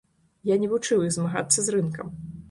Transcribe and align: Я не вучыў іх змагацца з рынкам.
Я 0.49 0.55
не 0.61 0.69
вучыў 0.71 1.03
іх 1.07 1.11
змагацца 1.17 1.59
з 1.67 1.75
рынкам. 1.75 2.09